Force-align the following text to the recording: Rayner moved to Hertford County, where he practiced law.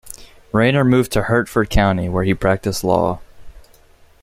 Rayner 0.51 0.83
moved 0.83 1.11
to 1.11 1.21
Hertford 1.21 1.69
County, 1.69 2.09
where 2.09 2.23
he 2.23 2.33
practiced 2.33 2.83
law. 2.83 3.19